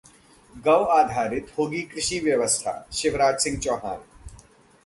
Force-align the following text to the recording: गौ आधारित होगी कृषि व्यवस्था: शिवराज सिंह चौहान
गौ 0.65 0.77
आधारित 0.93 1.51
होगी 1.57 1.81
कृषि 1.91 2.19
व्यवस्था: 2.19 2.73
शिवराज 2.93 3.39
सिंह 3.39 3.59
चौहान 3.59 4.03